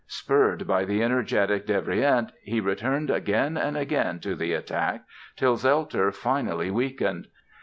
Spurred 0.07 0.65
by 0.65 0.83
the 0.83 1.03
energetic 1.03 1.67
Devrient 1.67 2.31
he 2.41 2.59
returned 2.59 3.11
again 3.11 3.55
and 3.55 3.77
again 3.77 4.19
to 4.21 4.33
the 4.35 4.51
attack, 4.51 5.03
till 5.35 5.57
Zelter 5.57 6.11
finally 6.11 6.71
weakened. 6.71 7.27